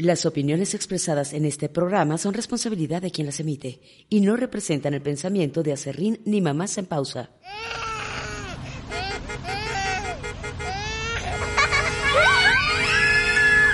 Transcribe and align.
Las 0.00 0.24
opiniones 0.24 0.72
expresadas 0.72 1.34
en 1.34 1.44
este 1.44 1.68
programa 1.68 2.16
son 2.16 2.32
responsabilidad 2.32 3.02
de 3.02 3.10
quien 3.10 3.26
las 3.26 3.38
emite 3.38 3.82
y 4.08 4.22
no 4.22 4.34
representan 4.34 4.94
el 4.94 5.02
pensamiento 5.02 5.62
de 5.62 5.74
Acerrín 5.74 6.22
ni 6.24 6.40
Mamás 6.40 6.78
en 6.78 6.86
Pausa. 6.86 7.28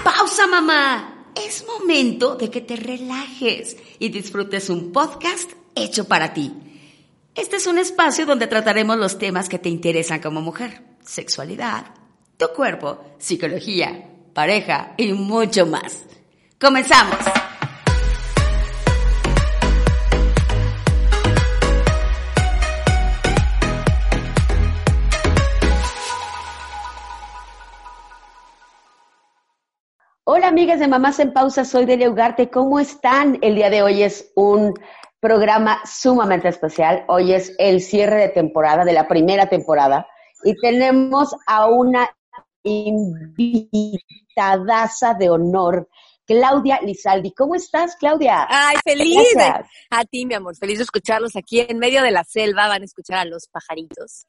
¡Pausa, 0.02 0.48
mamá! 0.48 1.32
Es 1.36 1.64
momento 1.64 2.34
de 2.34 2.50
que 2.50 2.60
te 2.60 2.74
relajes 2.74 3.76
y 4.00 4.08
disfrutes 4.08 4.68
un 4.68 4.90
podcast 4.90 5.52
hecho 5.76 6.08
para 6.08 6.34
ti. 6.34 6.52
Este 7.36 7.54
es 7.54 7.68
un 7.68 7.78
espacio 7.78 8.26
donde 8.26 8.48
trataremos 8.48 8.96
los 8.96 9.16
temas 9.16 9.48
que 9.48 9.60
te 9.60 9.68
interesan 9.68 10.20
como 10.20 10.40
mujer. 10.40 10.82
Sexualidad, 11.04 11.94
tu 12.36 12.48
cuerpo, 12.48 13.14
psicología, 13.20 14.15
pareja 14.36 14.92
y 14.98 15.14
mucho 15.14 15.64
más. 15.64 16.04
Comenzamos. 16.60 17.16
Hola 30.24 30.48
amigas 30.48 30.80
de 30.80 30.88
Mamás 30.88 31.18
en 31.18 31.32
Pausa, 31.32 31.64
soy 31.64 31.86
Delia 31.86 32.10
Ugarte. 32.10 32.50
¿Cómo 32.50 32.78
están? 32.78 33.38
El 33.40 33.54
día 33.54 33.70
de 33.70 33.82
hoy 33.82 34.02
es 34.02 34.32
un 34.36 34.74
programa 35.18 35.80
sumamente 35.86 36.48
especial. 36.48 37.04
Hoy 37.08 37.32
es 37.32 37.54
el 37.58 37.80
cierre 37.80 38.16
de 38.16 38.28
temporada, 38.28 38.84
de 38.84 38.92
la 38.92 39.08
primera 39.08 39.46
temporada, 39.46 40.06
y 40.44 40.54
tenemos 40.60 41.34
a 41.46 41.66
una 41.66 42.10
invitadaza 42.66 45.14
de 45.14 45.30
honor 45.30 45.88
Claudia 46.26 46.80
Lizaldi. 46.82 47.32
¿Cómo 47.32 47.54
estás, 47.54 47.96
Claudia? 47.96 48.46
Ay, 48.48 48.76
feliz. 48.84 49.18
A 49.90 50.04
ti, 50.04 50.26
mi 50.26 50.34
amor, 50.34 50.56
feliz 50.56 50.78
de 50.78 50.84
escucharlos 50.84 51.36
aquí 51.36 51.60
en 51.60 51.78
medio 51.78 52.02
de 52.02 52.10
la 52.10 52.24
selva. 52.24 52.68
Van 52.68 52.82
a 52.82 52.84
escuchar 52.84 53.18
a 53.18 53.24
los 53.24 53.48
pajaritos. 53.48 54.26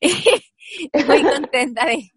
Muy 1.06 1.22
contenta 1.22 1.86
de, 1.86 2.10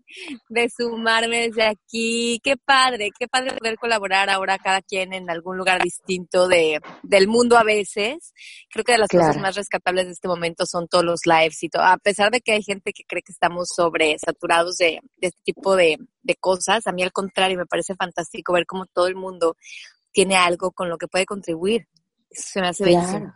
de 0.50 0.70
sumarme 0.70 1.48
desde 1.48 1.64
aquí. 1.64 2.40
Qué 2.44 2.56
padre, 2.58 3.10
qué 3.18 3.28
padre 3.28 3.56
poder 3.58 3.78
colaborar 3.78 4.30
ahora 4.30 4.58
cada 4.58 4.82
quien 4.82 5.14
en 5.14 5.30
algún 5.30 5.58
lugar 5.58 5.82
distinto 5.82 6.48
de, 6.48 6.80
del 7.04 7.28
mundo 7.28 7.58
a 7.58 7.64
veces. 7.64 8.34
Creo 8.70 8.84
que 8.84 8.94
de 8.94 8.98
las 9.00 9.10
cosas 9.10 9.38
más 9.38 9.56
rescatables 9.56 10.06
de 10.06 10.12
este 10.12 10.28
momento 10.28 10.66
son 10.66 10.88
todos 10.88 11.04
los 11.04 11.22
lives 11.26 11.64
y 11.64 11.70
todo. 11.70 11.84
A 11.84 11.98
pesar 11.98 12.32
de 12.32 12.42
que 12.42 12.54
hay 12.54 12.64
gente 12.64 12.94
que 12.94 13.04
cree 13.08 13.22
que 13.22 13.32
estamos 13.32 13.70
sobresaturados 13.76 14.78
de, 14.78 15.00
de 15.18 15.28
este 15.28 15.42
tipo 15.44 15.76
de, 15.76 15.98
de 16.22 16.36
cosas, 16.36 16.88
a 16.88 16.92
mí 16.92 17.04
al 17.04 17.12
contrario 17.12 17.58
me 17.58 17.66
parece 17.66 17.96
fantástico 17.96 18.54
ver 18.54 18.66
cómo 18.66 18.86
todo 18.86 19.08
el 19.08 19.16
mundo 19.16 19.56
tiene 20.12 20.36
algo 20.36 20.72
con 20.72 20.90
lo 20.90 20.98
que 20.98 21.08
puede 21.08 21.26
contribuir. 21.26 21.88
Eso 22.30 22.50
se 22.54 22.62
me 22.62 22.68
hace 22.70 22.86
bellísimo. 22.86 23.34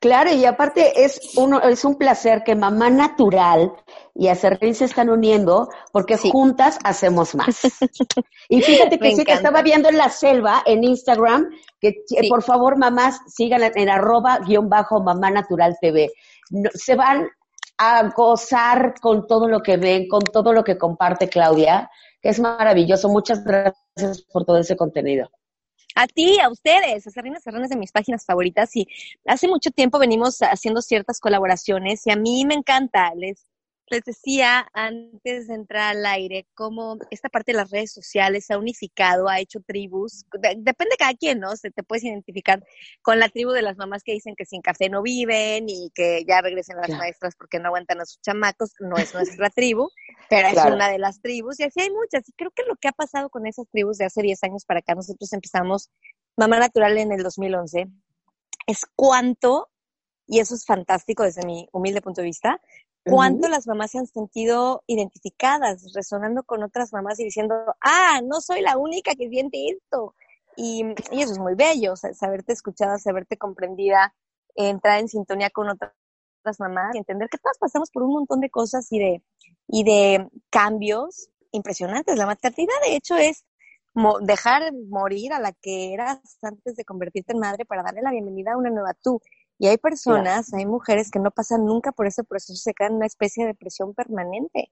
Claro, 0.00 0.32
y 0.32 0.44
aparte 0.44 1.04
es, 1.04 1.20
uno, 1.36 1.60
es 1.60 1.84
un 1.84 1.96
placer 1.96 2.42
que 2.44 2.54
Mamá 2.54 2.90
Natural 2.90 3.72
y 4.14 4.28
Acerrín 4.28 4.74
se 4.74 4.84
están 4.84 5.08
uniendo 5.08 5.68
porque 5.92 6.16
juntas 6.16 6.78
hacemos 6.84 7.34
más. 7.34 7.60
y 8.48 8.62
fíjate 8.62 8.98
que 8.98 9.16
sí 9.16 9.24
que 9.24 9.32
estaba 9.32 9.62
viendo 9.62 9.88
en 9.88 9.96
la 9.96 10.10
selva, 10.10 10.62
en 10.66 10.84
Instagram, 10.84 11.48
que 11.80 12.04
por 12.28 12.42
favor 12.42 12.76
mamás 12.76 13.20
sigan 13.26 13.62
en 13.74 13.88
arroba 13.88 14.38
guion 14.40 14.68
bajo 14.68 15.02
Mamá 15.02 15.30
Natural 15.30 15.76
TV. 15.80 16.10
se 16.74 16.94
van 16.94 17.28
a 17.78 18.08
gozar 18.10 18.94
con 19.00 19.26
todo 19.26 19.48
lo 19.48 19.60
que 19.60 19.76
ven, 19.76 20.08
con 20.08 20.22
todo 20.22 20.52
lo 20.52 20.64
que 20.64 20.78
comparte 20.78 21.28
Claudia, 21.28 21.90
que 22.20 22.30
es 22.30 22.40
maravilloso. 22.40 23.08
Muchas 23.08 23.44
gracias 23.44 24.22
por 24.32 24.44
todo 24.44 24.58
ese 24.58 24.76
contenido 24.76 25.30
a 25.96 26.06
ti, 26.06 26.38
a 26.40 26.50
ustedes, 26.50 27.06
a 27.06 27.10
Serrina 27.10 27.40
Serrana 27.40 27.66
de 27.66 27.76
mis 27.76 27.90
páginas 27.90 28.24
favoritas. 28.24 28.76
Y 28.76 28.86
hace 29.24 29.48
mucho 29.48 29.70
tiempo 29.70 29.98
venimos 29.98 30.38
haciendo 30.40 30.82
ciertas 30.82 31.18
colaboraciones 31.18 32.06
y 32.06 32.10
a 32.10 32.16
mí 32.16 32.44
me 32.44 32.54
encanta, 32.54 33.12
les 33.16 33.46
les 33.88 34.02
decía 34.02 34.68
antes 34.72 35.46
de 35.46 35.54
entrar 35.54 35.96
al 35.96 36.06
aire 36.06 36.46
cómo 36.54 36.98
esta 37.10 37.28
parte 37.28 37.52
de 37.52 37.58
las 37.58 37.70
redes 37.70 37.92
sociales 37.92 38.50
ha 38.50 38.58
unificado, 38.58 39.28
ha 39.28 39.38
hecho 39.38 39.60
tribus, 39.60 40.24
depende 40.32 40.92
de 40.92 40.96
cada 40.98 41.14
quien, 41.14 41.38
¿no? 41.38 41.56
Se 41.56 41.70
te 41.70 41.82
puedes 41.82 42.04
identificar 42.04 42.64
con 43.02 43.18
la 43.20 43.28
tribu 43.28 43.52
de 43.52 43.62
las 43.62 43.76
mamás 43.76 44.02
que 44.02 44.12
dicen 44.12 44.34
que 44.36 44.44
sin 44.44 44.60
café 44.60 44.88
no 44.88 45.02
viven 45.02 45.68
y 45.68 45.90
que 45.94 46.24
ya 46.26 46.40
regresen 46.40 46.76
las 46.76 46.90
maestras 46.90 47.36
porque 47.36 47.60
no 47.60 47.66
aguantan 47.68 48.00
a 48.00 48.06
sus 48.06 48.20
chamacos, 48.20 48.72
no 48.80 48.96
es 48.96 49.14
nuestra 49.14 49.50
tribu, 49.50 49.88
pero 50.28 50.48
es 50.48 50.64
una 50.64 50.88
de 50.90 50.98
las 50.98 51.20
tribus 51.20 51.60
y 51.60 51.64
así 51.64 51.80
hay 51.80 51.90
muchas. 51.90 52.28
Y 52.28 52.32
creo 52.32 52.50
que 52.50 52.64
lo 52.64 52.76
que 52.76 52.88
ha 52.88 52.92
pasado 52.92 53.30
con 53.30 53.46
esas 53.46 53.68
tribus 53.68 53.98
de 53.98 54.06
hace 54.06 54.22
10 54.22 54.42
años 54.44 54.64
para 54.64 54.80
acá, 54.80 54.94
nosotros 54.94 55.32
empezamos 55.32 55.90
Mamá 56.36 56.58
Natural 56.58 56.98
en 56.98 57.12
el 57.12 57.22
2011, 57.22 57.86
es 58.66 58.84
cuánto 58.96 59.70
y 60.26 60.40
eso 60.40 60.54
es 60.54 60.66
fantástico 60.66 61.22
desde 61.22 61.46
mi 61.46 61.68
humilde 61.72 62.02
punto 62.02 62.20
de 62.20 62.26
vista, 62.26 62.60
cuánto 63.08 63.48
las 63.48 63.66
mamás 63.66 63.92
se 63.92 63.98
han 63.98 64.06
sentido 64.06 64.82
identificadas, 64.86 65.92
resonando 65.94 66.42
con 66.42 66.62
otras 66.62 66.92
mamás 66.92 67.18
y 67.20 67.24
diciendo, 67.24 67.54
ah, 67.80 68.20
no 68.24 68.40
soy 68.40 68.60
la 68.60 68.76
única 68.76 69.14
que 69.14 69.28
siente 69.28 69.68
esto. 69.68 70.14
Y, 70.56 70.84
eso 71.10 71.32
es 71.32 71.38
muy 71.38 71.54
bello, 71.54 71.94
saberte 71.96 72.52
escuchada, 72.52 72.98
saberte 72.98 73.36
comprendida, 73.36 74.14
entrar 74.54 75.00
en 75.00 75.08
sintonía 75.08 75.50
con 75.50 75.68
otras 75.68 75.92
mamás 76.58 76.94
y 76.94 76.98
entender 76.98 77.28
que 77.28 77.38
todas 77.38 77.58
pasamos 77.58 77.90
por 77.90 78.02
un 78.02 78.12
montón 78.12 78.40
de 78.40 78.50
cosas 78.50 78.90
y 78.90 78.98
de, 78.98 79.22
y 79.68 79.84
de 79.84 80.28
cambios 80.50 81.28
impresionantes. 81.52 82.16
La 82.16 82.26
maternidad, 82.26 82.74
de 82.84 82.96
hecho, 82.96 83.16
es 83.16 83.44
dejar 84.22 84.72
morir 84.90 85.32
a 85.32 85.40
la 85.40 85.52
que 85.52 85.94
eras 85.94 86.18
antes 86.42 86.76
de 86.76 86.84
convertirte 86.84 87.32
en 87.32 87.38
madre 87.38 87.64
para 87.64 87.82
darle 87.82 88.02
la 88.02 88.10
bienvenida 88.10 88.52
a 88.52 88.56
una 88.58 88.70
nueva 88.70 88.94
tú. 88.94 89.20
Y 89.58 89.68
hay 89.68 89.78
personas, 89.78 90.52
hay 90.52 90.66
mujeres 90.66 91.10
que 91.10 91.18
no 91.18 91.30
pasan 91.30 91.64
nunca 91.64 91.92
por 91.92 92.06
ese 92.06 92.24
proceso, 92.24 92.54
se 92.56 92.74
quedan 92.74 92.92
en 92.92 92.96
una 92.96 93.06
especie 93.06 93.44
de 93.44 93.52
depresión 93.52 93.94
permanente, 93.94 94.70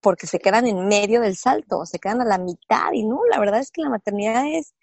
porque 0.00 0.26
se 0.26 0.38
quedan 0.38 0.66
en 0.66 0.86
medio 0.86 1.20
del 1.20 1.36
salto, 1.36 1.84
se 1.84 1.98
quedan 1.98 2.22
a 2.22 2.24
la 2.24 2.38
mitad. 2.38 2.92
Y 2.92 3.04
no, 3.04 3.20
la 3.30 3.38
verdad 3.38 3.60
es 3.60 3.70
que 3.70 3.82
la 3.82 3.90
maternidad 3.90 4.44
es, 4.46 4.74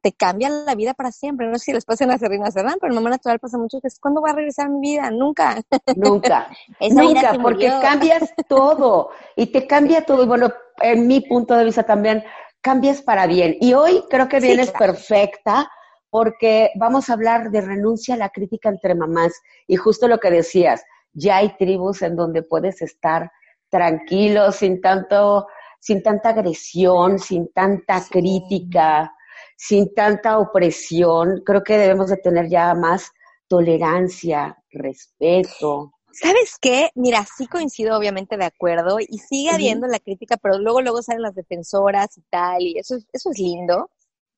te 0.00 0.12
cambia 0.12 0.48
la 0.48 0.74
vida 0.74 0.94
para 0.94 1.12
siempre. 1.12 1.46
No 1.48 1.58
sé 1.58 1.66
si 1.66 1.72
les 1.72 1.84
pasa 1.84 2.04
en 2.04 2.10
la 2.10 2.18
Serena 2.18 2.50
Serrán, 2.50 2.76
pero 2.80 2.92
en 2.92 2.94
Mamá 2.94 3.10
Natural 3.10 3.38
pasa 3.38 3.58
mucho 3.58 3.80
que 3.80 3.88
es, 3.88 3.98
¿cuándo 3.98 4.22
va 4.22 4.30
a 4.30 4.34
regresar 4.34 4.70
mi 4.70 4.80
vida? 4.80 5.10
Nunca. 5.10 5.60
Nunca. 5.94 6.48
Nunca, 6.90 7.38
porque 7.42 7.68
cambias 7.82 8.32
todo. 8.48 9.10
Y 9.34 9.46
te 9.46 9.66
cambia 9.66 10.06
todo. 10.06 10.22
Y 10.22 10.26
bueno, 10.26 10.52
en 10.80 11.06
mi 11.06 11.20
punto 11.20 11.54
de 11.54 11.64
vista 11.64 11.82
también, 11.82 12.24
cambias 12.60 13.02
para 13.02 13.26
bien. 13.26 13.56
Y 13.60 13.74
hoy 13.74 14.04
creo 14.08 14.28
que 14.28 14.40
vienes 14.40 14.70
perfecta 14.70 15.70
porque 16.16 16.70
vamos 16.76 17.10
a 17.10 17.12
hablar 17.12 17.50
de 17.50 17.60
renuncia 17.60 18.14
a 18.14 18.16
la 18.16 18.30
crítica 18.30 18.70
entre 18.70 18.94
mamás 18.94 19.34
y 19.66 19.76
justo 19.76 20.08
lo 20.08 20.18
que 20.18 20.30
decías, 20.30 20.82
ya 21.12 21.36
hay 21.36 21.54
tribus 21.58 22.00
en 22.00 22.16
donde 22.16 22.42
puedes 22.42 22.80
estar 22.80 23.30
tranquilo, 23.68 24.50
sin 24.50 24.80
tanto, 24.80 25.46
sin 25.78 26.02
tanta 26.02 26.30
agresión, 26.30 27.18
sin 27.18 27.52
tanta 27.52 28.02
crítica, 28.08 29.14
sin 29.58 29.92
tanta 29.92 30.38
opresión. 30.38 31.42
Creo 31.44 31.62
que 31.62 31.76
debemos 31.76 32.08
de 32.08 32.16
tener 32.16 32.48
ya 32.48 32.72
más 32.72 33.12
tolerancia, 33.46 34.56
respeto. 34.70 35.92
¿Sabes 36.12 36.56
qué? 36.58 36.88
Mira, 36.94 37.26
sí 37.36 37.46
coincido 37.46 37.94
obviamente 37.94 38.38
de 38.38 38.46
acuerdo 38.46 39.00
y 39.00 39.18
sigue 39.18 39.50
habiendo 39.50 39.86
la 39.86 39.98
crítica, 39.98 40.38
pero 40.38 40.58
luego 40.58 40.80
luego 40.80 41.02
salen 41.02 41.20
las 41.20 41.34
defensoras 41.34 42.16
y 42.16 42.22
tal 42.30 42.62
y 42.62 42.78
eso 42.78 42.96
eso 43.12 43.30
es 43.32 43.38
lindo. 43.38 43.90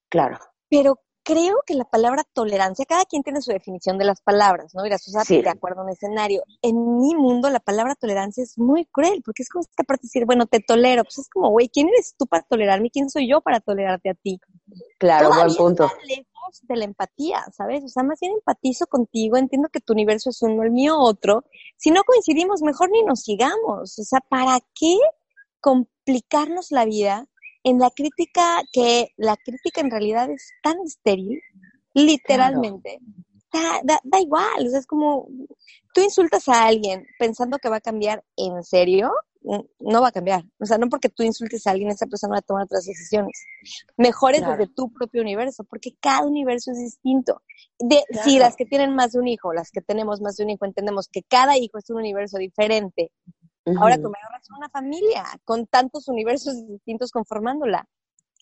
Claro. 0.08 0.40
Pero 0.68 0.98
creo 1.28 1.60
que 1.66 1.74
la 1.74 1.84
palabra 1.84 2.24
tolerancia, 2.32 2.86
cada 2.86 3.04
quien 3.04 3.22
tiene 3.22 3.42
su 3.42 3.52
definición 3.52 3.98
de 3.98 4.06
las 4.06 4.22
palabras, 4.22 4.74
¿no? 4.74 4.82
Mira, 4.82 4.96
Susana, 4.96 5.26
sí. 5.26 5.42
de 5.42 5.50
acuerdo 5.50 5.82
en 5.82 5.90
escenario. 5.90 6.42
En 6.62 6.96
mi 6.96 7.14
mundo, 7.14 7.50
la 7.50 7.60
palabra 7.60 7.94
tolerancia 7.96 8.42
es 8.42 8.56
muy 8.56 8.86
cruel, 8.86 9.20
porque 9.22 9.42
es 9.42 9.50
como 9.50 9.60
esta 9.60 9.84
parte 9.84 10.04
de 10.04 10.06
decir, 10.06 10.24
bueno, 10.24 10.46
te 10.46 10.60
tolero. 10.60 11.04
Pues 11.04 11.18
es 11.18 11.28
como, 11.28 11.50
güey, 11.50 11.68
¿quién 11.68 11.88
eres 11.88 12.14
tú 12.18 12.26
para 12.26 12.44
tolerarme? 12.44 12.90
¿Quién 12.90 13.10
soy 13.10 13.28
yo 13.28 13.42
para 13.42 13.60
tolerarte 13.60 14.08
a 14.08 14.14
ti? 14.14 14.40
Claro, 14.96 15.28
buen 15.28 15.54
punto. 15.54 15.84
Está 15.84 15.98
lejos 16.06 16.60
de 16.62 16.76
la 16.76 16.84
empatía, 16.86 17.44
¿sabes? 17.54 17.84
O 17.84 17.88
sea, 17.88 18.02
más 18.04 18.18
bien 18.20 18.32
empatizo 18.32 18.86
contigo, 18.86 19.36
entiendo 19.36 19.68
que 19.70 19.80
tu 19.80 19.92
universo 19.92 20.30
es 20.30 20.40
uno, 20.40 20.62
el 20.62 20.70
mío 20.70 20.96
otro. 20.98 21.44
Si 21.76 21.90
no 21.90 22.04
coincidimos, 22.04 22.62
mejor 22.62 22.90
ni 22.90 23.02
nos 23.02 23.20
sigamos. 23.20 23.98
O 23.98 24.02
sea, 24.02 24.20
¿para 24.30 24.60
qué 24.74 24.96
complicarnos 25.60 26.70
la 26.70 26.86
vida 26.86 27.26
en 27.64 27.78
la 27.78 27.90
crítica 27.90 28.62
que 28.72 29.08
la 29.16 29.36
crítica 29.36 29.80
en 29.80 29.90
realidad 29.90 30.30
es 30.30 30.50
tan 30.62 30.76
estéril, 30.84 31.40
literalmente. 31.94 32.98
Da, 33.50 33.98
da, 34.04 34.20
igual, 34.20 34.66
o 34.66 34.70
sea, 34.70 34.78
es 34.78 34.86
como 34.86 35.26
tú 35.94 36.02
insultas 36.02 36.48
a 36.48 36.66
alguien 36.66 37.06
pensando 37.18 37.58
que 37.58 37.70
va 37.70 37.76
a 37.76 37.80
cambiar 37.80 38.22
en 38.36 38.62
serio, 38.62 39.10
no 39.42 40.02
va 40.02 40.08
a 40.08 40.12
cambiar. 40.12 40.44
O 40.58 40.66
sea, 40.66 40.78
no 40.78 40.88
porque 40.88 41.08
tú 41.08 41.22
insultes 41.22 41.66
a 41.66 41.70
alguien, 41.70 41.90
esa 41.90 42.06
persona 42.06 42.34
va 42.34 42.38
a 42.38 42.42
tomar 42.42 42.64
otras 42.64 42.84
decisiones. 42.84 43.44
Mejores 43.96 44.46
desde 44.46 44.66
tu 44.66 44.92
propio 44.92 45.22
universo, 45.22 45.64
porque 45.64 45.94
cada 46.00 46.26
universo 46.26 46.72
es 46.72 46.78
distinto. 46.78 47.42
De, 47.78 48.02
Si 48.24 48.38
las 48.38 48.56
que 48.56 48.66
tienen 48.66 48.94
más 48.94 49.12
de 49.12 49.20
un 49.20 49.28
hijo, 49.28 49.52
las 49.52 49.70
que 49.70 49.80
tenemos 49.80 50.20
más 50.20 50.36
de 50.36 50.44
un 50.44 50.50
hijo, 50.50 50.64
entendemos 50.64 51.08
que 51.08 51.22
cada 51.22 51.56
hijo 51.56 51.78
es 51.78 51.88
un 51.90 51.96
universo 51.96 52.38
diferente. 52.38 53.10
Ahora 53.76 53.96
tú 53.96 54.08
me 54.10 54.18
agarras 54.22 54.48
una 54.56 54.68
familia 54.68 55.24
con 55.44 55.66
tantos 55.66 56.08
universos 56.08 56.66
distintos 56.66 57.10
conformándola. 57.10 57.86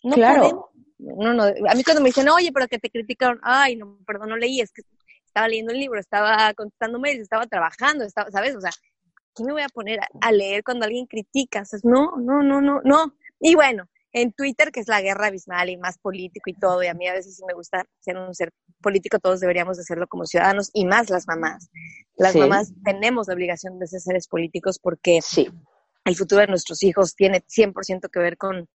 No 0.02 0.14
claro. 0.14 0.70
No, 0.98 1.34
no. 1.34 1.44
A 1.44 1.74
mí 1.74 1.82
cuando 1.84 2.02
me 2.02 2.08
dicen, 2.08 2.28
oye, 2.28 2.50
pero 2.52 2.68
que 2.68 2.78
te 2.78 2.90
criticaron, 2.90 3.40
ay, 3.42 3.76
no, 3.76 3.98
perdón, 4.06 4.30
no 4.30 4.36
leí, 4.36 4.60
es 4.60 4.72
que 4.72 4.82
estaba 5.26 5.48
leyendo 5.48 5.72
el 5.72 5.78
libro, 5.78 6.00
estaba 6.00 6.54
contestando 6.54 6.98
mails, 6.98 7.20
estaba 7.20 7.46
trabajando, 7.46 8.04
estaba, 8.04 8.30
¿sabes? 8.30 8.56
O 8.56 8.60
sea, 8.60 8.70
¿qué 9.34 9.44
me 9.44 9.52
voy 9.52 9.62
a 9.62 9.68
poner 9.68 10.00
a, 10.20 10.32
leer 10.32 10.64
cuando 10.64 10.86
alguien 10.86 11.06
critica? 11.06 11.62
no, 11.82 12.12
no, 12.16 12.42
no, 12.42 12.60
no, 12.60 12.80
no. 12.82 13.14
Y 13.40 13.54
bueno, 13.54 13.86
en 14.16 14.32
Twitter, 14.32 14.72
que 14.72 14.80
es 14.80 14.88
la 14.88 15.02
guerra 15.02 15.26
abismal 15.26 15.68
y 15.68 15.76
más 15.76 15.98
político 15.98 16.48
y 16.48 16.54
todo, 16.54 16.82
y 16.82 16.86
a 16.86 16.94
mí 16.94 17.06
a 17.06 17.12
veces 17.12 17.36
sí 17.36 17.42
me 17.46 17.52
gusta 17.52 17.84
ser 18.00 18.16
un 18.16 18.34
ser 18.34 18.50
político, 18.80 19.18
todos 19.18 19.40
deberíamos 19.40 19.76
de 19.76 19.82
serlo 19.82 20.06
como 20.08 20.24
ciudadanos, 20.24 20.70
y 20.72 20.86
más 20.86 21.10
las 21.10 21.26
mamás. 21.28 21.68
Las 22.16 22.34
mamás 22.34 22.72
tenemos 22.82 23.28
la 23.28 23.34
obligación 23.34 23.78
de 23.78 23.86
ser 23.86 24.00
seres 24.00 24.26
políticos 24.26 24.78
porque 24.82 25.20
sí. 25.20 25.50
el 26.06 26.16
futuro 26.16 26.40
de 26.40 26.46
nuestros 26.46 26.82
hijos 26.82 27.14
tiene 27.14 27.42
100% 27.42 28.08
que 28.10 28.18
ver 28.18 28.38
con 28.38 28.66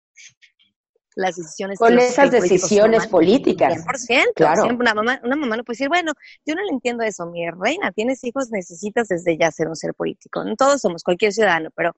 las 1.16 1.36
decisiones. 1.36 1.78
Con 1.78 1.98
esas 1.98 2.30
decisiones 2.30 3.06
políticas. 3.06 3.84
100%. 3.84 4.34
Claro. 4.34 4.64
una, 4.66 4.94
mamá, 4.94 5.20
una 5.24 5.36
mamá 5.36 5.56
no 5.56 5.64
puede 5.64 5.74
decir, 5.74 5.88
bueno, 5.88 6.12
yo 6.46 6.54
no 6.54 6.62
le 6.62 6.70
entiendo 6.70 7.04
eso, 7.04 7.26
mi 7.26 7.48
reina, 7.50 7.92
tienes 7.92 8.22
hijos, 8.24 8.50
necesitas 8.50 9.08
desde 9.08 9.36
ya 9.36 9.50
ser 9.50 9.68
un 9.68 9.76
ser 9.76 9.94
político. 9.94 10.44
No 10.44 10.56
todos 10.56 10.80
somos, 10.80 11.02
cualquier 11.02 11.32
ciudadano, 11.32 11.70
pero, 11.74 11.94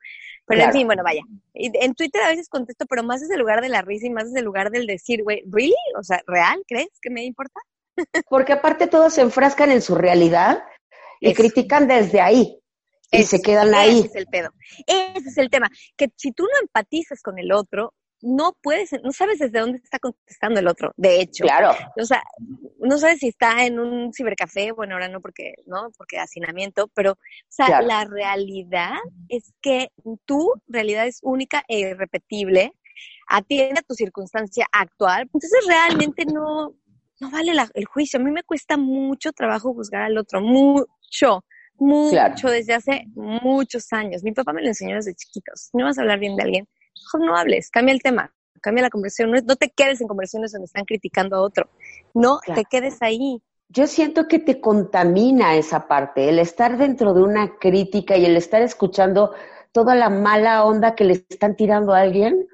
pero 0.46 0.62
en 0.62 0.72
fin, 0.72 0.86
bueno, 0.86 1.02
vaya. 1.02 1.22
En 1.54 1.94
Twitter 1.94 2.22
a 2.22 2.28
veces 2.28 2.48
contesto, 2.48 2.86
pero 2.86 3.02
más 3.02 3.20
desde 3.20 3.34
el 3.34 3.40
lugar 3.40 3.60
de 3.60 3.68
la 3.68 3.82
risa 3.82 4.06
y 4.06 4.10
más 4.10 4.24
desde 4.24 4.40
el 4.40 4.44
lugar 4.44 4.70
del 4.70 4.86
decir, 4.86 5.22
güey, 5.22 5.42
¿really? 5.46 5.74
O 5.98 6.02
sea, 6.02 6.22
¿real? 6.26 6.62
¿Crees 6.66 6.98
que 7.00 7.10
me 7.10 7.24
importa? 7.24 7.60
Porque 8.28 8.52
aparte 8.52 8.86
todos 8.86 9.14
se 9.14 9.20
enfrascan 9.20 9.70
en 9.70 9.82
su 9.82 9.94
realidad 9.94 10.62
y 11.20 11.34
critican 11.34 11.86
desde 11.86 12.20
ahí. 12.20 12.58
Y 13.14 13.24
se 13.24 13.42
quedan 13.42 13.74
ahí. 13.74 13.98
Ese 13.98 14.08
es 14.08 14.14
el 14.14 14.26
pedo. 14.26 14.50
Ese 14.86 15.28
es 15.28 15.36
el 15.36 15.50
tema. 15.50 15.70
Que 15.96 16.08
si 16.16 16.32
tú 16.32 16.44
no 16.44 16.58
empatizas 16.62 17.20
con 17.20 17.38
el 17.38 17.52
otro, 17.52 17.92
no 18.22 18.56
puedes, 18.62 18.90
no 19.02 19.12
sabes 19.12 19.40
desde 19.40 19.58
dónde 19.58 19.78
está 19.78 19.98
contestando 19.98 20.60
el 20.60 20.68
otro, 20.68 20.92
de 20.96 21.20
hecho. 21.20 21.44
Claro. 21.44 21.74
O 22.00 22.04
sea, 22.04 22.22
no 22.78 22.96
sabes 22.96 23.18
si 23.18 23.28
está 23.28 23.66
en 23.66 23.78
un 23.80 24.12
cibercafé, 24.12 24.72
bueno, 24.72 24.94
ahora 24.94 25.08
no 25.08 25.20
porque, 25.20 25.54
¿no? 25.66 25.90
Porque 25.98 26.18
hacinamiento, 26.18 26.88
pero, 26.94 27.12
o 27.12 27.16
sea, 27.48 27.82
la 27.82 28.04
realidad 28.04 28.94
es 29.28 29.52
que 29.60 29.88
tu 30.24 30.52
realidad 30.68 31.06
es 31.06 31.18
única 31.22 31.64
e 31.68 31.80
irrepetible, 31.80 32.72
atiende 33.28 33.80
a 33.80 33.82
tu 33.82 33.94
circunstancia 33.94 34.66
actual, 34.70 35.22
entonces 35.22 35.66
realmente 35.66 36.24
no, 36.24 36.76
no 37.20 37.30
vale 37.30 37.52
el 37.74 37.84
juicio. 37.86 38.20
A 38.20 38.22
mí 38.22 38.30
me 38.30 38.44
cuesta 38.44 38.76
mucho 38.76 39.32
trabajo 39.32 39.74
juzgar 39.74 40.02
al 40.02 40.18
otro, 40.18 40.40
mucho, 40.40 41.44
mucho, 41.76 42.48
desde 42.48 42.74
hace 42.74 43.04
muchos 43.14 43.92
años. 43.92 44.22
Mi 44.22 44.32
papá 44.32 44.52
me 44.52 44.62
lo 44.62 44.68
enseñó 44.68 44.96
desde 44.96 45.14
chiquitos. 45.14 45.70
No 45.72 45.84
vas 45.84 45.98
a 45.98 46.02
hablar 46.02 46.18
bien 46.18 46.36
de 46.36 46.42
alguien, 46.42 46.68
mejor 46.96 47.20
no 47.26 47.36
hables, 47.36 47.70
cambia 47.70 47.92
el 47.92 48.02
tema, 48.02 48.32
cambia 48.60 48.82
la 48.82 48.90
conversación. 48.90 49.30
No, 49.30 49.56
te 49.56 49.70
quedes 49.70 50.00
en 50.00 50.08
conversaciones 50.08 50.52
donde 50.52 50.66
están 50.66 50.84
criticando 50.84 51.36
a 51.36 51.42
otro. 51.42 51.68
No 52.14 52.40
te 52.54 52.64
quedes 52.64 53.02
ahí. 53.02 53.42
Yo 53.68 53.86
siento 53.86 54.28
que 54.28 54.38
te 54.38 54.60
contamina 54.60 55.56
esa 55.56 55.88
parte, 55.88 56.28
el 56.28 56.38
estar 56.38 56.76
dentro 56.76 57.14
de 57.14 57.22
una 57.22 57.56
crítica 57.58 58.16
y 58.16 58.26
el 58.26 58.36
estar 58.36 58.60
escuchando 58.60 59.32
toda 59.72 59.94
la 59.94 60.10
mala 60.10 60.64
onda 60.64 60.94
que 60.94 61.04
le 61.04 61.12
están 61.14 61.56
tirando 61.56 61.94
a 61.94 62.00
alguien, 62.00 62.46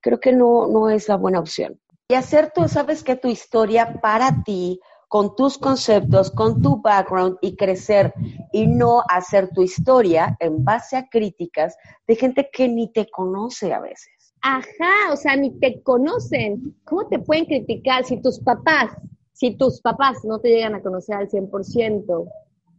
creo 0.00 0.18
que 0.18 0.32
no, 0.32 0.66
no 0.66 0.90
es 0.90 1.08
la 1.08 1.16
buena 1.16 1.38
opción. 1.38 1.80
Y 2.08 2.14
hacer 2.14 2.52
tú, 2.52 2.68
sabes 2.68 3.02
que 3.02 3.16
tu 3.16 3.28
historia 3.28 4.00
para 4.00 4.42
ti, 4.44 4.80
con 5.16 5.34
tus 5.34 5.56
conceptos, 5.56 6.30
con 6.30 6.60
tu 6.60 6.82
background 6.82 7.38
y 7.40 7.56
crecer 7.56 8.12
y 8.52 8.66
no 8.66 9.02
hacer 9.08 9.48
tu 9.48 9.62
historia 9.62 10.36
en 10.40 10.62
base 10.62 10.94
a 10.94 11.08
críticas 11.08 11.74
de 12.06 12.16
gente 12.16 12.50
que 12.52 12.68
ni 12.68 12.92
te 12.92 13.08
conoce 13.08 13.72
a 13.72 13.80
veces. 13.80 14.34
Ajá, 14.42 15.10
o 15.10 15.16
sea, 15.16 15.34
ni 15.34 15.58
te 15.58 15.80
conocen. 15.80 16.76
¿Cómo 16.84 17.06
te 17.08 17.18
pueden 17.18 17.46
criticar 17.46 18.04
si 18.04 18.20
tus 18.20 18.38
papás, 18.40 18.90
si 19.32 19.56
tus 19.56 19.80
papás 19.80 20.22
no 20.22 20.38
te 20.38 20.50
llegan 20.50 20.74
a 20.74 20.82
conocer 20.82 21.16
al 21.16 21.30
100%? 21.30 22.28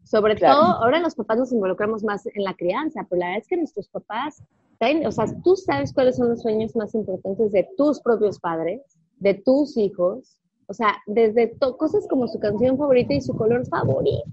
Sobre 0.03 0.35
todo, 0.35 0.61
ahora 0.61 0.99
los 0.99 1.15
papás 1.15 1.39
nos 1.39 1.51
involucramos 1.51 2.03
más 2.03 2.27
en 2.27 2.43
la 2.43 2.53
crianza, 2.53 3.03
pero 3.09 3.21
la 3.21 3.25
verdad 3.29 3.41
es 3.41 3.47
que 3.47 3.57
nuestros 3.57 3.89
papás, 3.89 4.43
o 4.79 5.11
sea, 5.11 5.25
tú 5.43 5.55
sabes 5.55 5.91
cuáles 5.91 6.17
son 6.17 6.29
los 6.29 6.43
sueños 6.43 6.75
más 6.75 6.93
importantes 6.93 7.51
de 7.51 7.67
tus 7.75 7.99
propios 7.99 8.37
padres, 8.39 8.83
de 9.17 9.33
tus 9.33 9.75
hijos, 9.75 10.37
o 10.67 10.73
sea, 10.73 10.97
desde 11.05 11.57
cosas 11.77 12.07
como 12.07 12.27
su 12.27 12.39
canción 12.39 12.77
favorita 12.77 13.13
y 13.13 13.21
su 13.21 13.35
color 13.35 13.65
favorito. 13.67 14.23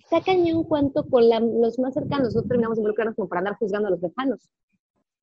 Está 0.00 0.20
cañón 0.20 0.64
cuento 0.64 1.06
con 1.08 1.24
los 1.60 1.78
más 1.78 1.94
cercanos. 1.94 2.26
Nosotros 2.26 2.48
terminamos 2.48 2.78
involucrarnos 2.78 3.16
como 3.16 3.28
para 3.28 3.40
andar 3.40 3.56
juzgando 3.56 3.88
a 3.88 3.92
los 3.92 4.02
lejanos. 4.02 4.50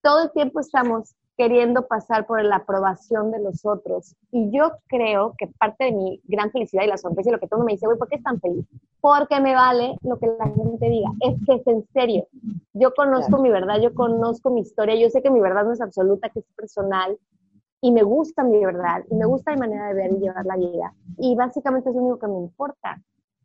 Todo 0.01 0.23
el 0.23 0.31
tiempo 0.31 0.61
estamos 0.61 1.13
queriendo 1.39 1.87
pasar 1.87 2.25
por 2.25 2.43
la 2.43 2.57
aprobación 2.57 3.31
de 3.31 3.39
los 3.39 3.65
otros. 3.65 4.15
Y 4.31 4.49
yo 4.51 4.71
creo 4.87 5.35
que 5.37 5.47
parte 5.47 5.85
de 5.85 5.91
mi 5.91 6.21
gran 6.25 6.51
felicidad 6.51 6.83
y 6.83 6.87
la 6.87 6.97
sonrisa 6.97 7.29
y 7.29 7.33
lo 7.33 7.39
que 7.39 7.47
todo 7.47 7.63
me 7.63 7.73
dice, 7.73 7.85
güey, 7.85 7.97
¿por 7.97 8.09
qué 8.09 8.15
es 8.15 8.23
tan 8.23 8.41
feliz? 8.41 8.65
Porque 8.99 9.39
me 9.39 9.55
vale 9.55 9.95
lo 10.01 10.17
que 10.19 10.27
la 10.27 10.45
gente 10.45 10.89
diga. 10.89 11.09
Es 11.21 11.35
que 11.45 11.55
es 11.55 11.67
en 11.67 11.85
serio. 11.93 12.27
Yo 12.73 12.93
conozco 12.93 13.41
mi 13.41 13.49
verdad, 13.49 13.79
yo 13.81 13.93
conozco 13.93 14.49
mi 14.49 14.61
historia, 14.61 14.95
yo 14.95 15.09
sé 15.09 15.21
que 15.21 15.31
mi 15.31 15.39
verdad 15.39 15.63
no 15.63 15.71
es 15.71 15.81
absoluta, 15.81 16.29
que 16.29 16.39
es 16.39 16.45
personal, 16.57 17.17
y 17.81 17.91
me 17.91 18.03
gusta 18.03 18.43
mi 18.43 18.63
verdad 18.63 19.03
y 19.09 19.15
me 19.15 19.25
gusta 19.25 19.51
mi 19.51 19.57
manera 19.57 19.87
de 19.87 19.93
ver 19.93 20.11
y 20.11 20.19
llevar 20.19 20.45
la 20.45 20.57
vida. 20.57 20.93
Y 21.17 21.35
básicamente 21.35 21.89
es 21.89 21.95
lo 21.95 22.01
único 22.01 22.19
que 22.19 22.27
me 22.27 22.39
importa. 22.39 23.01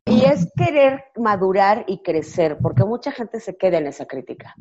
Y 0.07 0.25
es 0.25 0.53
querer 0.55 1.05
madurar 1.17 1.85
y 1.87 2.03
crecer, 2.03 2.59
porque 2.61 2.85
mucha 2.85 3.11
gente 3.11 3.41
se 3.41 3.57
queda 3.57 3.79
en 3.79 3.87
esa 3.87 4.07
crítica. 4.07 4.55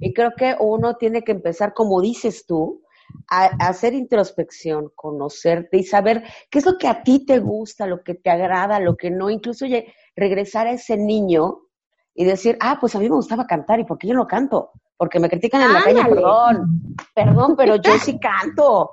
Y 0.00 0.12
creo 0.12 0.32
que 0.36 0.56
uno 0.58 0.96
tiene 0.96 1.22
que 1.22 1.32
empezar, 1.32 1.72
como 1.72 2.00
dices 2.00 2.46
tú, 2.46 2.82
a, 3.28 3.44
hacer 3.68 3.94
introspección, 3.94 4.90
conocerte 4.96 5.76
y 5.78 5.84
saber 5.84 6.24
qué 6.50 6.58
es 6.58 6.66
lo 6.66 6.78
que 6.78 6.88
a 6.88 7.02
ti 7.02 7.24
te 7.24 7.38
gusta, 7.38 7.86
lo 7.86 8.02
que 8.02 8.14
te 8.14 8.30
agrada, 8.30 8.80
lo 8.80 8.96
que 8.96 9.10
no. 9.10 9.30
Incluso 9.30 9.66
regresar 10.16 10.66
a 10.66 10.72
ese 10.72 10.96
niño 10.96 11.60
y 12.14 12.24
decir, 12.24 12.56
ah, 12.60 12.78
pues 12.80 12.96
a 12.96 12.98
mí 12.98 13.08
me 13.08 13.14
gustaba 13.14 13.46
cantar 13.46 13.78
y 13.78 13.84
¿por 13.84 13.98
qué 13.98 14.08
yo 14.08 14.14
no 14.14 14.26
canto? 14.26 14.72
Porque 14.96 15.20
me 15.20 15.28
critican 15.28 15.62
en 15.62 15.72
la 15.74 15.84
calle, 15.84 16.02
perdón, 16.02 16.96
perdón, 17.14 17.54
pero 17.56 17.76
yo 17.76 17.92
sí 17.98 18.18
canto. 18.20 18.90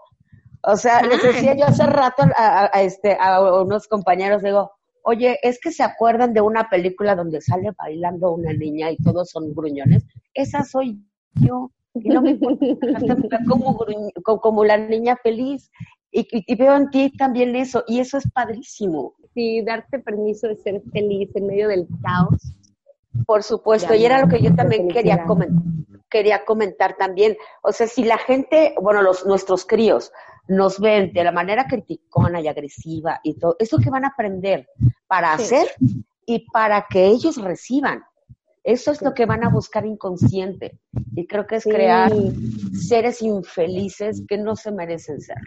O 0.67 0.75
sea, 0.75 1.01
les 1.01 1.21
decía 1.21 1.55
yo 1.55 1.65
hace 1.65 1.85
rato 1.85 2.23
a, 2.35 2.81
este, 2.81 3.17
a 3.19 3.61
unos 3.61 3.87
compañeros, 3.87 4.41
digo, 4.41 4.71
oye, 5.03 5.37
es 5.43 5.59
que 5.59 5.71
se 5.71 5.83
acuerdan 5.83 6.33
de 6.33 6.41
una 6.41 6.69
película 6.69 7.15
donde 7.15 7.41
sale 7.41 7.71
bailando 7.77 8.33
una 8.33 8.51
niña 8.53 8.91
y 8.91 8.97
todos 8.97 9.29
son 9.29 9.53
gruñones. 9.53 10.03
Esa 10.33 10.63
soy 10.63 10.99
yo. 11.35 11.71
Y 11.93 12.09
no 12.09 12.21
me 12.21 12.37
como, 13.47 13.77
como, 14.41 14.65
la 14.65 14.77
niña 14.77 15.15
feliz. 15.21 15.71
Y, 16.11 16.27
y, 16.31 16.55
veo 16.55 16.75
en 16.75 16.89
ti 16.89 17.11
también 17.15 17.55
eso. 17.55 17.83
Y 17.87 17.99
eso 17.99 18.17
es 18.17 18.29
padrísimo. 18.31 19.13
Sí, 19.33 19.61
darte 19.61 19.99
permiso 19.99 20.47
de 20.47 20.55
ser 20.55 20.81
feliz 20.91 21.29
en 21.35 21.47
medio 21.47 21.67
del 21.67 21.87
caos. 22.01 22.55
Por 23.25 23.43
supuesto. 23.43 23.93
y 23.93 24.05
era 24.05 24.21
lo 24.21 24.27
que 24.27 24.41
yo 24.41 24.53
también 24.55 24.87
quería 24.89 25.23
comentar, 25.25 25.63
quería 26.09 26.45
comentar 26.45 26.95
también. 26.97 27.37
O 27.61 27.71
sea, 27.71 27.87
si 27.87 28.03
la 28.03 28.17
gente, 28.17 28.75
bueno, 28.81 29.01
los, 29.01 29.25
nuestros 29.25 29.65
críos, 29.65 30.11
nos 30.47 30.79
ven 30.79 31.11
de 31.13 31.23
la 31.23 31.31
manera 31.31 31.65
criticona 31.67 32.39
y 32.39 32.47
agresiva 32.47 33.19
y 33.23 33.37
todo, 33.39 33.55
eso 33.59 33.77
que 33.77 33.89
van 33.89 34.05
a 34.05 34.09
aprender 34.09 34.67
para 35.07 35.33
hacer 35.33 35.67
y 36.25 36.47
para 36.51 36.85
que 36.89 37.05
ellos 37.05 37.41
reciban. 37.41 38.03
Eso 38.63 38.91
es 38.91 39.01
lo 39.01 39.13
que 39.13 39.27
van 39.27 39.43
a 39.43 39.49
buscar 39.49 39.85
inconsciente. 39.85 40.79
Y 41.15 41.27
creo 41.27 41.45
que 41.45 41.57
es 41.57 41.63
crear 41.63 42.11
seres 42.73 43.21
infelices 43.21 44.23
que 44.27 44.39
no 44.39 44.55
se 44.55 44.71
merecen 44.71 45.21
ser. 45.21 45.37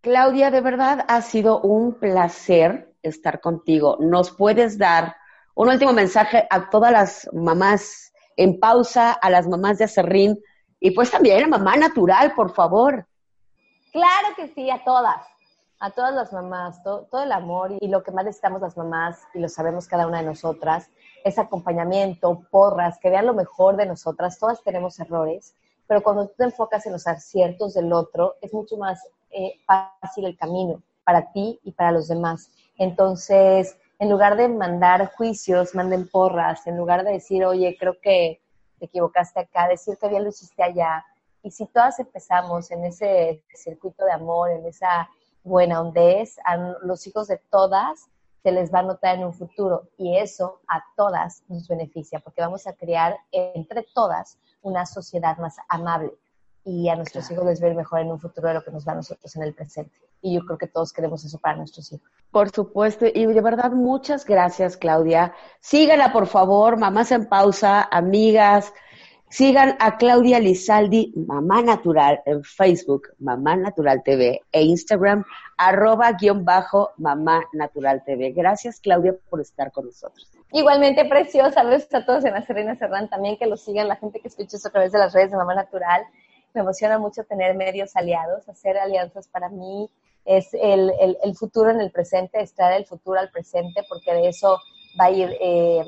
Claudia, 0.00 0.50
de 0.50 0.60
verdad 0.60 1.04
ha 1.08 1.22
sido 1.22 1.60
un 1.60 1.94
placer 1.94 2.94
estar 3.02 3.40
contigo. 3.40 3.98
¿Nos 4.00 4.30
puedes 4.30 4.78
dar 4.78 5.16
un 5.54 5.68
último 5.68 5.92
mensaje 5.92 6.46
a 6.50 6.70
todas 6.70 6.92
las 6.92 7.28
mamás 7.32 8.11
en 8.36 8.58
pausa, 8.58 9.12
a 9.12 9.30
las 9.30 9.46
mamás 9.46 9.78
de 9.78 9.84
Acerrín 9.84 10.38
y 10.80 10.90
pues 10.90 11.10
también 11.10 11.44
a 11.44 11.48
mamá 11.48 11.76
natural, 11.76 12.34
por 12.34 12.52
favor? 12.52 13.06
Claro 13.92 14.28
que 14.36 14.48
sí, 14.48 14.70
a 14.70 14.82
todas, 14.84 15.22
a 15.78 15.90
todas 15.90 16.14
las 16.14 16.32
mamás, 16.32 16.82
todo, 16.82 17.22
el 17.22 17.32
amor 17.32 17.72
y 17.80 17.88
lo 17.88 18.02
que 18.02 18.10
más 18.10 18.24
necesitamos 18.24 18.60
las 18.60 18.76
mamás, 18.76 19.20
y 19.34 19.38
lo 19.38 19.48
sabemos 19.48 19.86
cada 19.86 20.06
una 20.06 20.18
de 20.18 20.26
nosotras, 20.26 20.90
es 21.24 21.38
acompañamiento, 21.38 22.42
porras, 22.50 22.98
que 22.98 23.10
vean 23.10 23.26
lo 23.26 23.34
mejor 23.34 23.76
de 23.76 23.86
nosotras, 23.86 24.38
todas 24.38 24.62
tenemos 24.62 24.98
errores, 24.98 25.54
pero 25.86 26.02
cuando 26.02 26.26
tú 26.26 26.34
te 26.38 26.44
enfocas 26.44 26.86
en 26.86 26.92
los 26.92 27.06
aciertos 27.06 27.74
del 27.74 27.92
otro, 27.92 28.36
es 28.40 28.52
mucho 28.54 28.76
más 28.76 29.06
eh, 29.30 29.60
fácil 29.66 30.24
el 30.24 30.36
camino 30.36 30.82
para 31.04 31.32
ti 31.32 31.60
y 31.64 31.72
para 31.72 31.92
los 31.92 32.08
demás. 32.08 32.50
Entonces, 32.78 33.76
en 34.02 34.10
lugar 34.10 34.36
de 34.36 34.48
mandar 34.48 35.12
juicios, 35.14 35.76
manden 35.76 36.08
porras, 36.08 36.66
en 36.66 36.76
lugar 36.76 37.04
de 37.04 37.12
decir, 37.12 37.44
oye, 37.44 37.76
creo 37.78 38.00
que 38.02 38.42
te 38.80 38.86
equivocaste 38.86 39.38
acá, 39.38 39.68
decir 39.68 39.96
que 39.96 40.08
bien 40.08 40.24
lo 40.24 40.30
hiciste 40.30 40.60
allá. 40.60 41.06
Y 41.40 41.52
si 41.52 41.66
todas 41.66 42.00
empezamos 42.00 42.72
en 42.72 42.84
ese 42.84 43.44
circuito 43.54 44.04
de 44.04 44.10
amor, 44.10 44.50
en 44.50 44.66
esa 44.66 45.08
buena 45.44 45.80
hondez, 45.80 46.36
a 46.44 46.56
los 46.82 47.06
hijos 47.06 47.28
de 47.28 47.36
todas 47.48 48.08
se 48.42 48.50
les 48.50 48.74
va 48.74 48.80
a 48.80 48.82
notar 48.82 49.18
en 49.18 49.24
un 49.24 49.34
futuro 49.34 49.88
y 49.96 50.16
eso 50.16 50.58
a 50.66 50.82
todas 50.96 51.44
nos 51.46 51.68
beneficia 51.68 52.18
porque 52.18 52.40
vamos 52.40 52.66
a 52.66 52.72
crear 52.72 53.16
entre 53.30 53.86
todas 53.94 54.36
una 54.62 54.84
sociedad 54.84 55.38
más 55.38 55.58
amable 55.68 56.10
y 56.64 56.88
a 56.88 56.96
nuestros 56.96 57.30
hijos 57.30 57.44
les 57.44 57.60
ir 57.60 57.74
mejor 57.74 58.00
en 58.00 58.10
un 58.10 58.20
futuro 58.20 58.48
de 58.48 58.54
lo 58.54 58.62
que 58.62 58.70
nos 58.70 58.86
va 58.86 58.92
a 58.92 58.96
nosotros 58.96 59.34
en 59.36 59.42
el 59.42 59.54
presente. 59.54 59.92
Y 60.20 60.34
yo 60.34 60.44
creo 60.46 60.58
que 60.58 60.68
todos 60.68 60.92
queremos 60.92 61.24
eso 61.24 61.38
para 61.38 61.56
nuestros 61.56 61.92
hijos. 61.92 62.08
Por 62.30 62.50
supuesto, 62.50 63.06
y 63.12 63.26
de 63.26 63.40
verdad 63.40 63.72
muchas 63.72 64.24
gracias, 64.24 64.76
Claudia. 64.76 65.34
Síganla, 65.60 66.12
por 66.12 66.26
favor, 66.26 66.76
Mamás 66.76 67.10
en 67.10 67.26
Pausa, 67.26 67.88
amigas. 67.90 68.72
Sigan 69.28 69.76
a 69.80 69.96
Claudia 69.96 70.38
Lizaldi, 70.38 71.14
Mamá 71.16 71.62
Natural, 71.62 72.20
en 72.26 72.44
Facebook, 72.44 73.08
Mamá 73.18 73.56
Natural 73.56 74.02
TV, 74.02 74.42
e 74.52 74.62
Instagram, 74.62 75.24
arroba 75.56 76.12
guion 76.12 76.44
bajo 76.44 76.90
Mamá 76.98 77.42
Natural 77.54 78.04
TV. 78.04 78.32
Gracias, 78.32 78.78
Claudia, 78.78 79.14
por 79.30 79.40
estar 79.40 79.72
con 79.72 79.86
nosotros. 79.86 80.30
Igualmente, 80.52 81.06
preciosa. 81.06 81.64
Besos 81.64 81.94
a 81.94 82.04
todos 82.04 82.26
en 82.26 82.34
la 82.34 82.44
Serena 82.44 82.76
Serrán 82.76 83.08
también, 83.08 83.38
que 83.38 83.46
los 83.46 83.62
sigan, 83.62 83.88
la 83.88 83.96
gente 83.96 84.20
que 84.20 84.28
escucha 84.28 84.58
esto 84.58 84.68
a 84.68 84.72
través 84.72 84.92
de 84.92 84.98
las 84.98 85.14
redes 85.14 85.30
de 85.30 85.38
Mamá 85.38 85.54
Natural. 85.54 86.02
Me 86.54 86.60
emociona 86.60 86.98
mucho 86.98 87.24
tener 87.24 87.56
medios 87.56 87.96
aliados, 87.96 88.48
hacer 88.48 88.78
alianzas 88.78 89.28
para 89.28 89.48
mí 89.48 89.90
es 90.24 90.48
el, 90.54 90.92
el, 91.22 91.36
futuro 91.36 91.70
en 91.70 91.80
el 91.80 91.90
presente, 91.90 92.40
extraer 92.40 92.80
el 92.80 92.86
futuro 92.86 93.18
al 93.18 93.30
presente, 93.30 93.82
porque 93.88 94.12
de 94.12 94.28
eso 94.28 94.58
va 95.00 95.06
a 95.06 95.10
ir, 95.10 95.36
eh, 95.40 95.84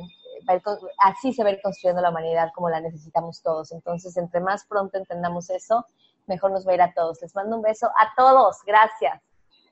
así 0.98 1.32
se 1.32 1.42
va 1.42 1.50
a 1.50 1.52
ir 1.52 1.60
construyendo 1.62 2.02
la 2.02 2.10
humanidad 2.10 2.50
como 2.54 2.68
la 2.68 2.80
necesitamos 2.80 3.42
todos. 3.42 3.70
Entonces, 3.72 4.16
entre 4.16 4.40
más 4.40 4.64
pronto 4.64 4.98
entendamos 4.98 5.50
eso, 5.50 5.86
mejor 6.26 6.50
nos 6.50 6.66
va 6.66 6.72
a 6.72 6.74
ir 6.74 6.82
a 6.82 6.92
todos. 6.92 7.22
Les 7.22 7.34
mando 7.34 7.56
un 7.56 7.62
beso 7.62 7.86
a 7.86 8.12
todos. 8.16 8.58
Gracias. 8.66 9.20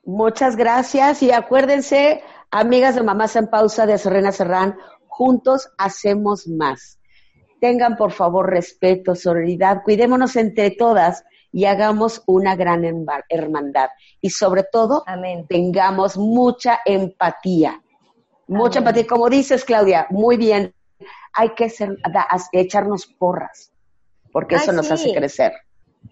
Muchas 0.05 0.57
gracias 0.57 1.23
y 1.23 1.31
acuérdense, 1.31 2.23
amigas 2.51 2.97
de 2.97 3.03
Mamás 3.03 3.37
en 3.37 3.47
Pausa 3.47 3.87
de 3.87 3.99
Serena 3.99 4.33
Serrán, 4.33 4.77
juntos 5.07 5.71
hacemos 5.79 6.49
más 6.49 6.99
tengan 7.62 7.97
por 7.97 8.11
favor 8.11 8.50
respeto, 8.50 9.14
solidaridad, 9.14 9.85
cuidémonos 9.85 10.35
entre 10.35 10.73
todas 10.73 11.25
y 11.52 11.66
hagamos 11.66 12.21
una 12.26 12.57
gran 12.57 12.85
hermandad. 13.28 13.88
Y 14.21 14.31
sobre 14.31 14.64
todo, 14.64 15.04
tengamos 15.49 16.19
mucha 16.19 16.81
empatía. 16.85 17.81
Mucha 18.49 18.81
empatía. 18.81 19.07
Como 19.07 19.31
dices, 19.31 19.64
Claudia, 19.64 20.09
muy 20.11 20.37
bien, 20.37 20.75
hay 21.35 21.50
que 21.50 21.71
ser, 21.71 21.97
echarnos 22.50 23.07
porras, 23.07 23.73
porque 24.33 24.57
eso 24.57 24.73
nos 24.73 24.90
hace 24.90 25.14
crecer. 25.14 25.52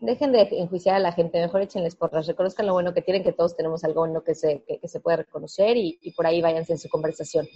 Dejen 0.01 0.31
de 0.31 0.43
enjuiciar 0.53 0.95
a 0.95 1.01
la 1.01 1.11
gente, 1.11 1.41
mejor 1.41 1.63
échenles 1.63 1.97
porras, 1.97 2.29
reconozcan 2.29 2.67
lo 2.67 2.75
bueno 2.75 2.95
que 2.95 3.03
tienen, 3.03 3.25
que 3.25 3.33
todos 3.33 3.57
tenemos 3.57 3.83
algo 3.83 4.03
bueno 4.03 4.23
que 4.23 4.37
se, 4.37 4.63
que, 4.63 4.87
se 4.87 5.01
puede 5.01 5.17
reconocer 5.17 5.77
y, 5.77 5.99
por 6.17 6.29
ahí 6.29 6.41
váyanse 6.41 6.75
en 6.75 6.79
su 6.79 6.89
conversación. 6.89 7.49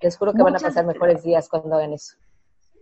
Les 0.00 0.16
juro 0.16 0.32
que 0.32 0.42
van 0.42 0.56
a 0.56 0.58
pasar 0.58 0.84
mejores 0.84 1.22
días 1.22 1.48
cuando 1.48 1.76
hagan 1.76 1.92
eso. 1.92 2.16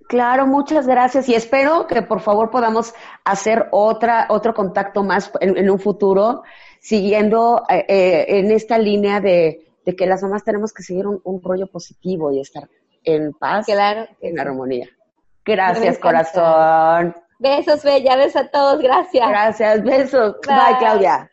Claro, 0.08 0.46
muchas 0.46 0.86
gracias 0.86 1.28
y 1.28 1.34
espero 1.34 1.86
que 1.86 2.02
por 2.02 2.20
favor 2.20 2.50
podamos 2.50 2.94
hacer 3.24 3.68
otra, 3.70 4.26
otro 4.28 4.54
contacto 4.54 5.02
más 5.02 5.30
en, 5.40 5.70
un 5.70 5.78
futuro, 5.78 6.42
siguiendo 6.80 7.64
eh, 7.70 7.84
eh, 7.88 8.24
en 8.28 8.50
esta 8.50 8.76
línea 8.78 9.20
de, 9.20 9.66
que 9.96 10.06
las 10.06 10.22
mamás 10.22 10.44
tenemos 10.44 10.72
que 10.72 10.82
seguir 10.82 11.06
un, 11.06 11.42
rollo 11.42 11.66
positivo 11.66 12.30
y 12.32 12.40
estar 12.40 12.68
en 13.02 13.32
paz, 13.32 13.66
claro, 13.66 14.06
en 14.20 14.38
armonía. 14.38 14.88
Gracias, 15.44 15.98
corazón. 15.98 17.14
Besos, 17.38 17.82
Bella, 17.82 18.16
besos 18.16 18.42
a 18.42 18.50
todos, 18.50 18.80
gracias. 18.80 19.28
Gracias, 19.28 19.82
besos. 19.82 20.36
Bye, 20.46 20.78
Claudia. 20.78 21.30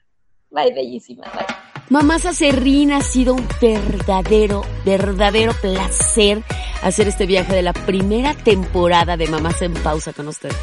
Bye, 0.50 0.74
bellísima. 0.74 1.24
Bye. 1.34 1.61
Mamás 1.92 2.26
Acerrín 2.26 2.94
ha 2.94 3.02
sido 3.02 3.34
un 3.34 3.46
verdadero, 3.60 4.62
verdadero 4.86 5.52
placer 5.52 6.42
hacer 6.82 7.10
este 7.10 7.26
viaje 7.26 7.54
de 7.54 7.64
la 7.64 7.74
primera 7.74 8.34
temporada 8.34 9.18
de 9.18 9.28
Mamás 9.28 9.62
en 9.62 9.74
Pausa 9.74 10.14
con 10.14 10.30
ustedes. 10.30 10.56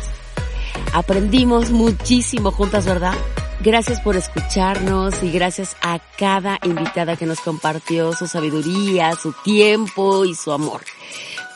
Aprendimos 0.94 1.68
muchísimo 1.68 2.50
juntas, 2.50 2.87
¿verdad? 2.87 3.12
Gracias 3.61 4.00
por 4.00 4.16
escucharnos 4.16 5.23
y 5.23 5.30
gracias 5.30 5.76
a 5.82 5.99
cada 6.16 6.58
invitada 6.62 7.16
que 7.16 7.26
nos 7.26 7.40
compartió 7.40 8.14
su 8.14 8.26
sabiduría, 8.26 9.14
su 9.14 9.35
tiempo 9.44 10.25
y 10.25 10.35
su 10.35 10.50
amor. 10.50 10.80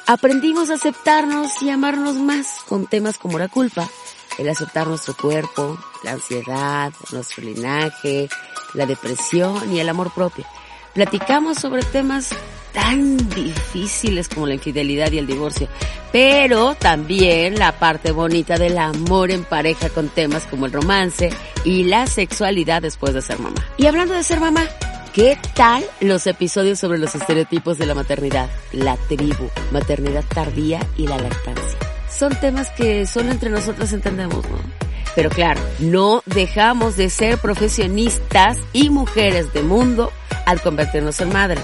Aprendimos 0.06 0.68
a 0.68 0.74
aceptarnos 0.74 1.62
y 1.62 1.70
amarnos 1.70 2.16
más 2.16 2.58
con 2.68 2.86
temas 2.86 3.16
como 3.16 3.38
la 3.38 3.48
culpa, 3.48 3.88
el 4.36 4.50
aceptar 4.50 4.86
nuestro 4.86 5.16
cuerpo, 5.16 5.78
la 6.04 6.12
ansiedad, 6.12 6.92
nuestro 7.10 7.42
linaje, 7.42 8.28
la 8.74 8.86
depresión 8.86 9.72
y 9.72 9.80
el 9.80 9.88
amor 9.88 10.12
propio. 10.12 10.44
Platicamos 10.94 11.58
sobre 11.58 11.82
temas 11.82 12.30
tan 12.72 13.16
difíciles 13.30 14.28
como 14.28 14.46
la 14.46 14.54
infidelidad 14.54 15.10
y 15.12 15.18
el 15.18 15.26
divorcio, 15.26 15.68
pero 16.10 16.74
también 16.74 17.58
la 17.58 17.72
parte 17.78 18.12
bonita 18.12 18.56
del 18.56 18.78
amor 18.78 19.30
en 19.30 19.44
pareja 19.44 19.88
con 19.90 20.08
temas 20.08 20.44
como 20.44 20.66
el 20.66 20.72
romance 20.72 21.30
y 21.64 21.84
la 21.84 22.06
sexualidad 22.06 22.82
después 22.82 23.14
de 23.14 23.22
ser 23.22 23.38
mamá. 23.38 23.64
Y 23.76 23.86
hablando 23.86 24.14
de 24.14 24.22
ser 24.22 24.40
mamá, 24.40 24.64
¿qué 25.12 25.38
tal 25.54 25.84
los 26.00 26.26
episodios 26.26 26.78
sobre 26.78 26.98
los 26.98 27.14
estereotipos 27.14 27.78
de 27.78 27.86
la 27.86 27.94
maternidad, 27.94 28.50
la 28.72 28.96
tribu, 28.96 29.48
maternidad 29.70 30.24
tardía 30.28 30.80
y 30.96 31.06
la 31.06 31.18
lactancia? 31.18 31.78
Son 32.10 32.34
temas 32.40 32.70
que 32.70 33.06
solo 33.06 33.30
entre 33.30 33.50
nosotras 33.50 33.92
entendemos. 33.92 34.44
Pero 35.14 35.30
claro, 35.30 35.60
no 35.78 36.22
dejamos 36.26 36.96
de 36.96 37.10
ser 37.10 37.38
profesionistas 37.38 38.56
y 38.72 38.88
mujeres 38.90 39.52
de 39.52 39.62
mundo 39.62 40.10
al 40.46 40.60
convertirnos 40.62 41.20
en 41.20 41.32
madre. 41.32 41.60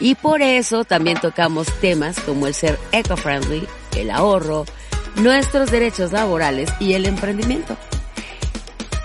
Y 0.00 0.14
por 0.14 0.42
eso 0.42 0.84
también 0.84 1.20
tocamos 1.20 1.66
temas 1.80 2.18
como 2.20 2.46
el 2.46 2.54
ser 2.54 2.78
eco-friendly, 2.92 3.66
el 3.96 4.10
ahorro, 4.10 4.64
nuestros 5.16 5.70
derechos 5.70 6.12
laborales 6.12 6.70
y 6.80 6.94
el 6.94 7.06
emprendimiento. 7.06 7.76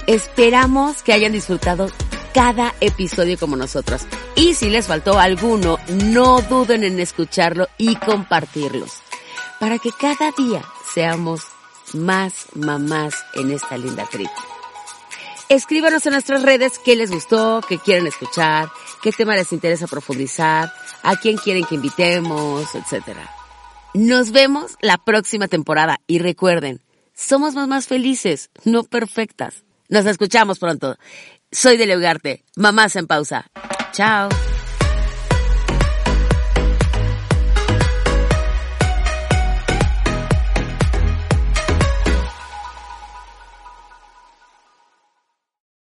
Esperamos 0.07 1.01
que 1.01 1.13
hayan 1.13 1.31
disfrutado 1.31 1.87
cada 2.33 2.73
episodio 2.81 3.37
como 3.37 3.55
nosotros. 3.55 4.03
Y 4.35 4.55
si 4.55 4.69
les 4.69 4.87
faltó 4.87 5.19
alguno, 5.19 5.77
no 5.87 6.41
duden 6.41 6.83
en 6.83 6.99
escucharlo 6.99 7.67
y 7.77 7.95
compartirlos. 7.95 8.91
Para 9.59 9.79
que 9.79 9.91
cada 9.91 10.31
día 10.31 10.63
seamos 10.93 11.52
más 11.93 12.47
mamás 12.55 13.15
en 13.35 13.51
esta 13.51 13.77
linda 13.77 14.05
tribu. 14.05 14.31
Escríbanos 15.49 16.05
en 16.05 16.13
nuestras 16.13 16.41
redes 16.41 16.79
qué 16.79 16.95
les 16.95 17.11
gustó, 17.11 17.61
qué 17.67 17.77
quieren 17.77 18.07
escuchar, 18.07 18.69
qué 19.01 19.11
tema 19.11 19.35
les 19.35 19.51
interesa 19.51 19.87
profundizar, 19.87 20.73
a 21.03 21.15
quién 21.17 21.37
quieren 21.37 21.65
que 21.65 21.75
invitemos, 21.75 22.73
etc. 22.73 23.17
Nos 23.93 24.31
vemos 24.31 24.71
la 24.81 24.97
próxima 24.97 25.47
temporada 25.47 25.99
y 26.07 26.19
recuerden, 26.19 26.81
somos 27.13 27.53
mamás 27.53 27.87
felices, 27.87 28.49
no 28.63 28.83
perfectas. 28.83 29.63
Nos 29.89 30.05
escuchamos 30.05 30.57
pronto. 30.57 30.97
Soy 31.51 31.77
de 31.77 31.85
Leugarte, 31.85 32.43
mamás 32.55 32.95
en 32.95 33.05
pausa. 33.05 33.45
Chao. 33.91 34.29